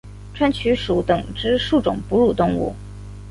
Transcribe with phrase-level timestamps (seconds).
[0.33, 2.73] 川鼩属等之数种哺乳动物。